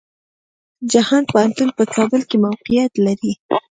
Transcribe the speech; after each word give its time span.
جهان 0.91 1.23
پوهنتون 1.31 1.69
په 1.77 1.83
کابل 1.95 2.21
کې 2.29 2.37
موقيعت 2.45 2.93
لري. 3.05 3.33